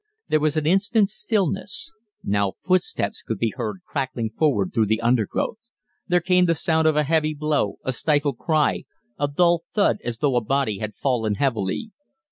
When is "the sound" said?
6.47-6.87